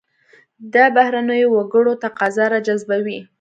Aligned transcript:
دا 0.73 0.85
بهرنیو 0.95 1.53
وګړو 1.55 1.93
تقاضا 2.03 2.45
راجذبوي. 2.53 3.19